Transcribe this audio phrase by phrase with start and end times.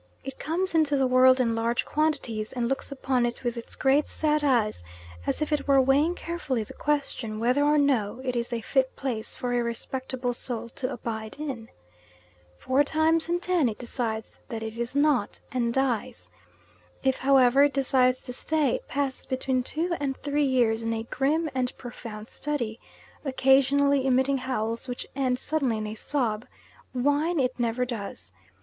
[0.23, 4.07] It comes into the world in large quantities and looks upon it with its great
[4.07, 4.83] sad eyes
[5.27, 8.95] as if it were weighing carefully the question whether or no it is a fit
[8.95, 11.69] place for a respectable soul to abide in.
[12.57, 16.31] Four times in ten it decides that it is not, and dies.
[17.03, 21.03] If, however, it decides to stay, it passes between two and three years in a
[21.03, 22.79] grim and profound study
[23.23, 26.47] occasionally emitting howls which end suddenly in a sob
[26.91, 28.33] whine it never does.